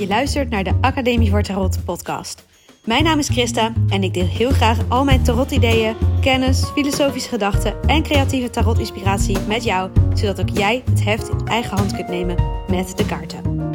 [0.00, 2.46] Je luistert naar de Academie voor Tarot podcast.
[2.84, 7.82] Mijn naam is Christa en ik deel heel graag al mijn tarot-ideeën, kennis, filosofische gedachten
[7.82, 12.36] en creatieve tarot-inspiratie met jou, zodat ook jij het heft in eigen hand kunt nemen
[12.68, 13.70] met de kaarten.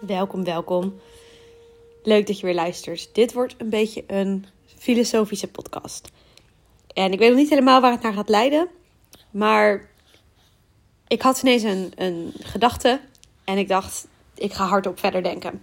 [0.00, 0.94] Welkom, welkom.
[2.02, 3.10] Leuk dat je weer luistert.
[3.12, 4.46] Dit wordt een beetje een
[4.78, 6.10] filosofische podcast.
[6.94, 8.68] En ik weet nog niet helemaal waar het naar gaat leiden,
[9.30, 9.94] maar
[11.08, 13.00] ik had ineens een, een gedachte
[13.44, 15.62] en ik dacht, ik ga hardop verder denken.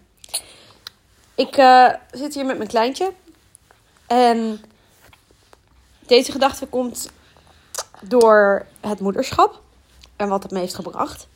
[1.35, 3.13] Ik uh, zit hier met mijn kleintje
[4.07, 4.61] en
[5.99, 7.09] deze gedachte komt
[8.01, 9.61] door het moederschap
[10.15, 11.27] en wat het me heeft gebracht.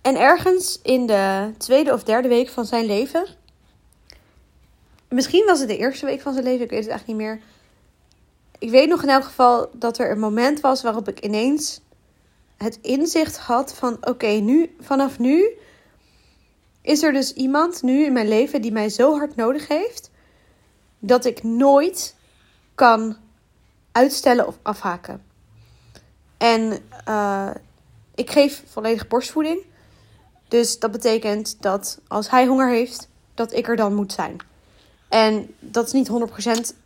[0.00, 3.26] En ergens in de tweede of derde week van zijn leven,
[5.08, 7.40] misschien was het de eerste week van zijn leven, ik weet het eigenlijk niet meer.
[8.58, 11.80] Ik weet nog in elk geval dat er een moment was waarop ik ineens
[12.62, 15.50] het inzicht had van oké, nu vanaf nu
[16.82, 20.10] is er dus iemand nu in mijn leven die mij zo hard nodig heeft
[20.98, 22.14] dat ik nooit
[22.74, 23.16] kan
[23.92, 25.22] uitstellen of afhaken.
[26.36, 27.50] En uh,
[28.14, 29.62] ik geef volledig borstvoeding.
[30.48, 34.36] Dus dat betekent dat als hij honger heeft, dat ik er dan moet zijn.
[35.08, 36.10] En dat is niet
[36.72, 36.76] 100%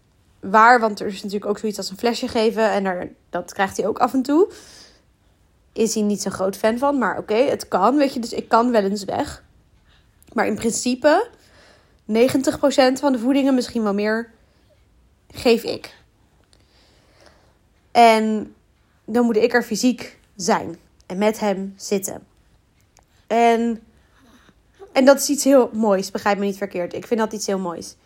[0.41, 3.77] waar, want er is natuurlijk ook zoiets als een flesje geven en er, dat krijgt
[3.77, 4.53] hij ook af en toe
[5.75, 6.99] is hij niet zo'n groot fan van.
[6.99, 8.21] Maar oké, het kan, weet je.
[8.21, 9.45] Dus ik kan wel eens weg.
[10.33, 11.29] Maar in principe,
[12.13, 12.13] 90%
[12.93, 14.31] van de voedingen, misschien wel meer,
[15.31, 15.95] geef ik.
[17.91, 18.55] En
[19.05, 20.77] dan moet ik er fysiek zijn.
[21.07, 22.27] En met hem zitten.
[23.27, 23.83] En,
[24.93, 26.95] en dat is iets heel moois, begrijp me niet verkeerd.
[26.95, 27.97] Ik vind dat iets heel moois.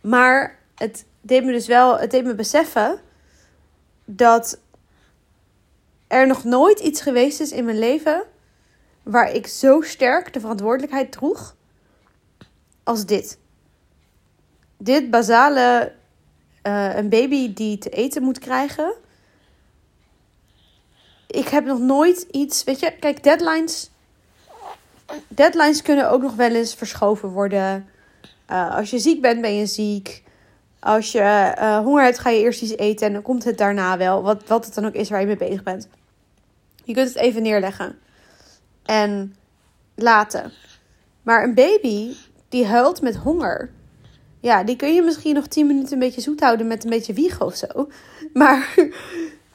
[0.00, 3.00] Maar het deed me dus wel, het deed me beseffen
[4.04, 4.58] dat
[6.08, 8.22] er nog nooit iets geweest is in mijn leven
[9.02, 11.56] waar ik zo sterk de verantwoordelijkheid droeg
[12.82, 13.38] als dit.
[14.76, 15.92] Dit basale,
[16.62, 18.92] uh, een baby die te eten moet krijgen.
[21.26, 23.90] Ik heb nog nooit iets, weet je, kijk, deadlines.
[25.28, 27.88] Deadlines kunnen ook nog wel eens verschoven worden.
[28.50, 30.22] Uh, als je ziek bent, ben je ziek.
[30.80, 33.96] Als je uh, honger hebt, ga je eerst iets eten en dan komt het daarna
[33.96, 34.22] wel.
[34.22, 35.88] Wat, wat het dan ook is waar je mee bezig bent.
[36.88, 37.98] Je kunt het even neerleggen
[38.82, 39.36] en
[39.94, 40.52] laten.
[41.22, 42.14] Maar een baby
[42.48, 43.70] die huilt met honger.
[44.40, 47.12] Ja, die kun je misschien nog 10 minuten een beetje zoet houden met een beetje
[47.12, 47.66] wiegen of zo.
[48.32, 48.74] Maar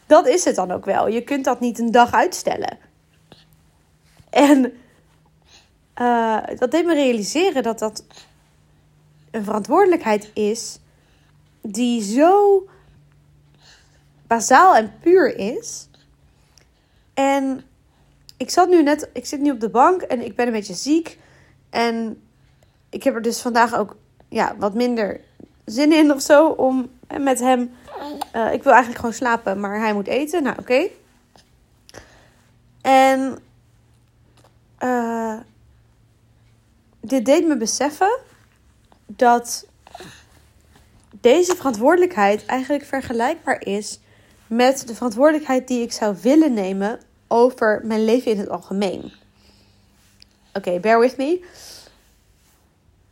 [0.08, 1.08] dat is het dan ook wel.
[1.08, 2.78] Je kunt dat niet een dag uitstellen.
[4.30, 4.74] En
[6.02, 8.04] uh, dat deed me realiseren dat dat
[9.32, 10.80] een verantwoordelijkheid is
[11.62, 12.64] die zo
[14.28, 15.88] bazaal en puur is.
[17.14, 17.64] En
[18.38, 20.74] ik zat nu net, ik zit nu op de bank en ik ben een beetje
[20.74, 21.20] ziek.
[21.70, 22.22] En
[22.90, 23.96] ik heb er dus vandaag ook
[24.30, 25.22] ja, wat minder
[25.66, 27.72] zin in of zo om met hem.
[28.36, 30.44] Uh, ik wil eigenlijk gewoon slapen, maar hij moet eten.
[30.44, 30.88] Nou, oké.
[32.82, 33.40] En
[34.80, 35.38] uh,
[37.00, 38.20] dit deed me beseffen
[39.06, 39.68] dat
[41.22, 44.00] deze verantwoordelijkheid eigenlijk vergelijkbaar is
[44.56, 49.12] met de verantwoordelijkheid die ik zou willen nemen over mijn leven in het algemeen.
[50.54, 51.46] Oké, bear with me.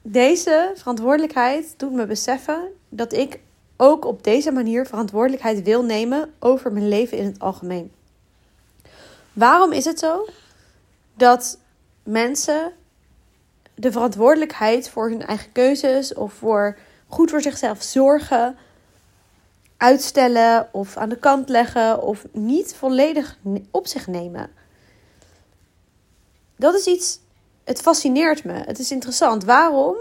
[0.01, 3.39] Deze verantwoordelijkheid doet me beseffen dat ik
[3.77, 7.91] ook op deze manier verantwoordelijkheid wil nemen over mijn leven in het algemeen.
[9.33, 10.27] Waarom is het zo
[11.13, 11.57] dat
[12.03, 12.71] mensen
[13.73, 18.57] de verantwoordelijkheid voor hun eigen keuzes of voor goed voor zichzelf zorgen
[19.81, 23.37] uitstellen of aan de kant leggen of niet volledig
[23.71, 24.49] op zich nemen.
[26.55, 27.19] Dat is iets,
[27.63, 28.53] het fascineert me.
[28.53, 29.43] Het is interessant.
[29.43, 29.95] Waarom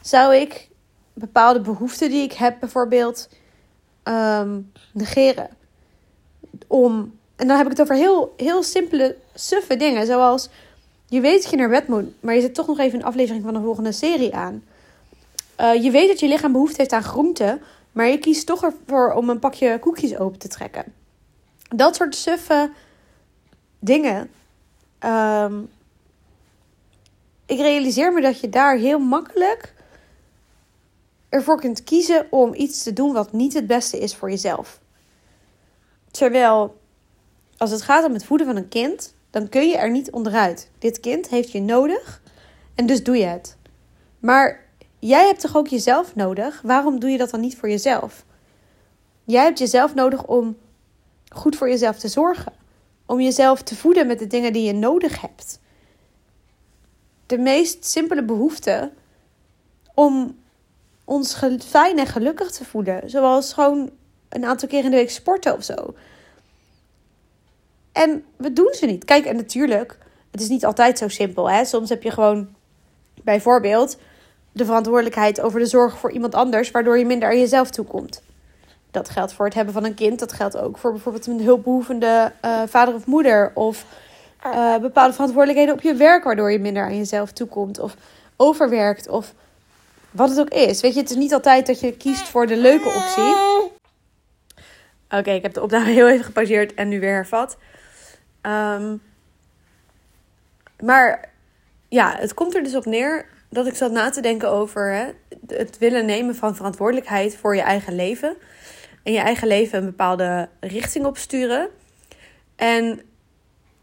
[0.00, 0.68] zou ik
[1.12, 3.28] bepaalde behoeften die ik heb bijvoorbeeld
[4.04, 5.48] um, negeren?
[6.66, 10.06] Om, en dan heb ik het over heel, heel simpele, suffe dingen.
[10.06, 10.48] Zoals,
[11.06, 13.44] je weet dat je naar bed moet, maar je zet toch nog even een aflevering
[13.44, 14.64] van de volgende serie aan.
[15.60, 17.60] Uh, je weet dat je lichaam behoefte heeft aan groenten,
[17.94, 20.84] maar je kiest toch ervoor om een pakje koekjes open te trekken.
[21.68, 22.70] Dat soort suffe
[23.78, 24.30] dingen.
[24.98, 25.62] Ehm,
[27.46, 29.74] ik realiseer me dat je daar heel makkelijk
[31.28, 34.80] ervoor kunt kiezen om iets te doen wat niet het beste is voor jezelf.
[36.10, 36.80] Terwijl
[37.56, 40.70] als het gaat om het voeden van een kind, dan kun je er niet onderuit.
[40.78, 42.22] Dit kind heeft je nodig
[42.74, 43.56] en dus doe je het.
[44.18, 44.64] Maar
[45.06, 46.60] Jij hebt toch ook jezelf nodig?
[46.62, 48.24] Waarom doe je dat dan niet voor jezelf?
[49.24, 50.56] Jij hebt jezelf nodig om
[51.28, 52.52] goed voor jezelf te zorgen.
[53.06, 55.60] om jezelf te voeden met de dingen die je nodig hebt.
[57.26, 58.92] De meest simpele behoefte
[59.94, 60.38] om
[61.04, 63.10] ons fijn en gelukkig te voelen.
[63.10, 63.90] Zoals gewoon
[64.28, 65.94] een aantal keer in de week sporten of zo.
[67.92, 69.04] En we doen ze niet.
[69.04, 69.98] Kijk, en natuurlijk,
[70.30, 71.50] het is niet altijd zo simpel.
[71.50, 71.64] Hè?
[71.64, 72.54] Soms heb je gewoon
[73.22, 73.96] bijvoorbeeld
[74.54, 78.22] de verantwoordelijkheid over de zorg voor iemand anders, waardoor je minder aan jezelf toekomt.
[78.90, 80.18] Dat geldt voor het hebben van een kind.
[80.18, 83.50] Dat geldt ook voor bijvoorbeeld een hulpbehoevende uh, vader of moeder.
[83.54, 83.84] Of
[84.46, 87.78] uh, bepaalde verantwoordelijkheden op je werk, waardoor je minder aan jezelf toekomt.
[87.78, 87.96] Of
[88.36, 89.08] overwerkt.
[89.08, 89.34] Of
[90.10, 90.80] wat het ook is.
[90.80, 93.34] Weet je, het is niet altijd dat je kiest voor de leuke optie.
[95.18, 97.56] Oké, ik heb de opname heel even gepauzeerd en nu weer hervat.
[98.42, 99.02] Um,
[100.80, 101.30] maar
[101.88, 105.10] ja, het komt er dus op neer dat ik zat na te denken over hè,
[105.46, 108.36] het willen nemen van verantwoordelijkheid voor je eigen leven.
[109.02, 111.68] En je eigen leven een bepaalde richting opsturen.
[112.56, 113.00] En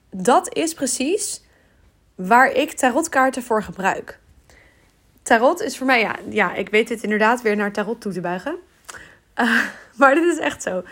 [0.09, 1.44] dat is precies
[2.15, 4.19] waar ik tarotkaarten voor gebruik.
[5.21, 8.21] Tarot is voor mij, ja, ja ik weet dit inderdaad weer naar tarot toe te
[8.21, 8.56] buigen.
[9.35, 9.65] Uh,
[10.00, 10.83] maar dit is echt zo.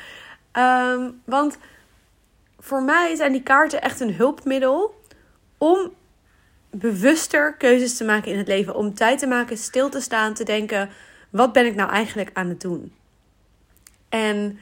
[0.54, 1.58] Um, want
[2.60, 5.02] voor mij zijn die kaarten echt een hulpmiddel
[5.58, 5.94] om
[6.70, 8.76] bewuster keuzes te maken in het leven.
[8.76, 10.90] Om tijd te maken, stil te staan, te denken:
[11.30, 12.94] wat ben ik nou eigenlijk aan het doen?
[14.10, 14.60] En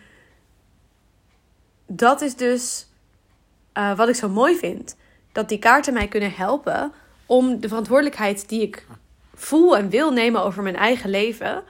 [1.87, 2.87] dat is dus
[3.77, 4.95] uh, wat ik zo mooi vind.
[5.31, 6.91] Dat die kaarten mij kunnen helpen
[7.25, 8.85] om de verantwoordelijkheid die ik
[9.33, 11.63] voel en wil nemen over mijn eigen leven.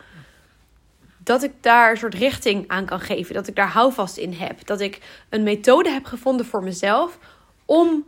[1.17, 3.33] Dat ik daar een soort richting aan kan geven.
[3.33, 4.65] Dat ik daar houvast in heb.
[4.65, 7.17] Dat ik een methode heb gevonden voor mezelf
[7.65, 8.05] om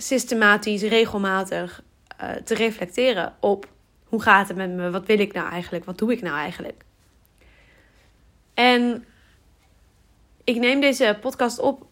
[0.00, 1.82] systematisch, regelmatig
[2.22, 3.68] uh, te reflecteren op
[4.04, 4.90] hoe gaat het met me?
[4.90, 5.84] Wat wil ik nou eigenlijk?
[5.84, 6.84] Wat doe ik nou eigenlijk?
[8.54, 9.04] En
[10.44, 11.86] ik neem deze podcast op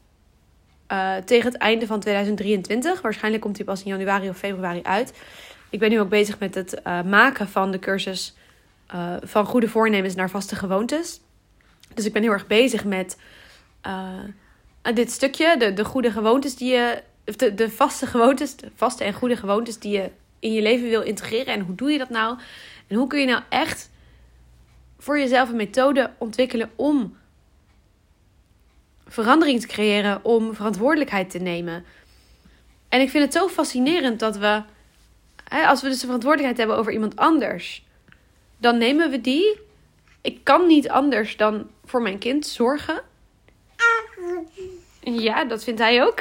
[0.93, 3.01] uh, tegen het einde van 2023.
[3.01, 5.13] Waarschijnlijk komt hij pas in januari of februari uit.
[5.71, 8.35] Ik ben nu ook bezig met het uh, maken van de cursus
[9.23, 11.21] van goede voornemens naar vaste gewoontes.
[11.95, 13.17] Dus ik ben heel erg bezig met
[14.95, 17.03] dit stukje, de, de goede gewoontes die je
[17.37, 21.03] de, de vaste gewoontes, de vaste en goede gewoontes die je in je leven wil
[21.03, 21.55] integreren.
[21.55, 22.39] En hoe doe je dat nou?
[22.87, 23.91] En hoe kun je nou echt
[24.99, 27.17] voor jezelf een methode ontwikkelen om
[29.07, 31.85] verandering te creëren, om verantwoordelijkheid te nemen.
[32.89, 34.63] En ik vind het zo fascinerend dat we,
[35.45, 37.85] hè, als we dus de verantwoordelijkheid hebben over iemand anders,
[38.59, 39.59] dan nemen we die.
[40.21, 43.03] Ik kan niet anders dan voor mijn kind zorgen.
[45.15, 46.21] Ja, dat vindt hij ook.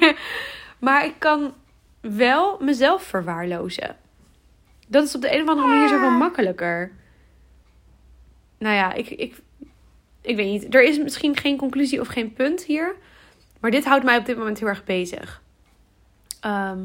[0.86, 1.54] maar ik kan
[2.00, 3.96] wel mezelf verwaarlozen.
[4.86, 6.90] Dat is op de een of andere manier zoveel makkelijker.
[8.58, 9.34] Nou ja, ik, ik,
[10.20, 10.74] ik weet niet.
[10.74, 12.94] Er is misschien geen conclusie of geen punt hier.
[13.60, 15.42] Maar dit houdt mij op dit moment heel erg bezig.
[16.40, 16.78] Ehm,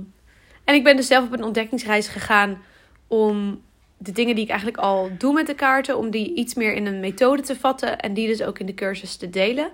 [0.64, 2.62] en ik ben dus zelf op een ontdekkingsreis gegaan
[3.08, 3.62] om
[3.98, 6.86] de dingen die ik eigenlijk al doe met de kaarten, om die iets meer in
[6.86, 9.72] een methode te vatten en die dus ook in de cursus te delen.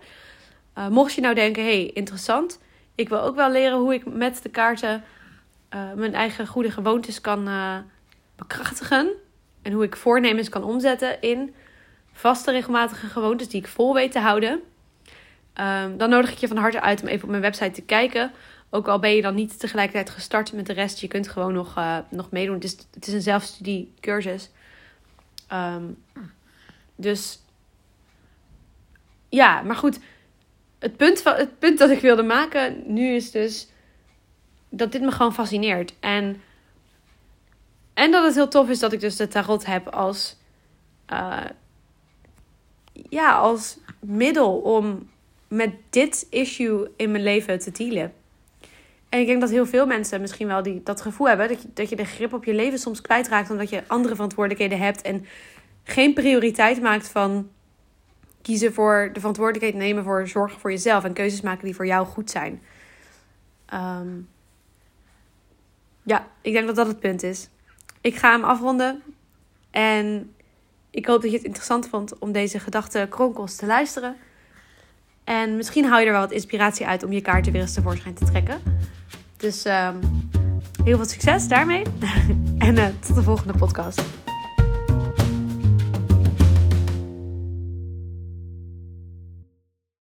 [0.78, 2.60] Uh, mocht je nou denken, hey, interessant.
[2.96, 5.04] Ik wil ook wel leren hoe ik met de kaarten
[5.74, 7.78] uh, mijn eigen goede gewoontes kan uh,
[8.36, 9.10] bekrachtigen.
[9.62, 11.56] En hoe ik voornemens kan omzetten in
[12.14, 14.62] vaste regelmatige gewoontes die ik vol weet te houden.
[15.62, 18.32] Um, dan nodig ik je van harte uit om even op mijn website te kijken.
[18.70, 21.00] Ook al ben je dan niet tegelijkertijd gestart met de rest.
[21.00, 22.56] Je kunt gewoon nog, nog meedoen.
[22.56, 24.50] Het is, het is een zelfstudiecursus.
[25.54, 26.04] Um,
[26.96, 27.40] dus
[29.30, 30.00] ja, maar goed
[30.86, 33.68] het punt, van, het punt dat ik wilde maken nu is dus
[34.70, 35.94] dat dit me gewoon fascineert.
[36.00, 36.42] En,
[37.94, 40.38] en dat het heel tof is dat ik dus de tarot heb als,
[41.14, 41.46] uh,
[43.10, 45.10] ja, als middel om
[45.48, 48.14] met dit issue in mijn leven te dealen.
[49.10, 51.68] En ik denk dat heel veel mensen misschien wel die, dat gevoel hebben dat je,
[51.74, 55.26] dat je de grip op je leven soms kwijtraakt omdat je andere verantwoordelijkheden hebt en
[55.84, 57.50] geen prioriteit maakt van
[58.46, 62.06] kiezen voor de verantwoordelijkheid nemen voor zorgen voor jezelf en keuzes maken die voor jou
[62.06, 62.62] goed zijn.
[63.66, 64.08] Ehm,
[66.04, 67.50] ja, ik denk dat dat het punt is.
[68.02, 69.04] Ik ga hem afronden
[69.72, 70.34] en
[70.90, 74.16] ik hoop dat je het interessant vond om deze gedachte kronkels te luisteren.
[75.24, 78.16] En misschien haal je er wel wat inspiratie uit om je kaarten weer eens tevoorschijn
[78.16, 78.62] te trekken.
[79.38, 80.00] Dus um,
[80.84, 81.84] heel veel succes daarmee.
[82.58, 84.25] en uh, tot de volgende podcast.